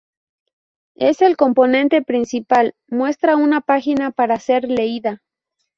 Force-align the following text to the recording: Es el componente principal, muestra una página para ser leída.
Es 0.97 1.21
el 1.21 1.37
componente 1.37 2.01
principal, 2.01 2.73
muestra 2.87 3.35
una 3.37 3.61
página 3.61 4.09
para 4.09 4.39
ser 4.39 4.63
leída. 4.67 5.21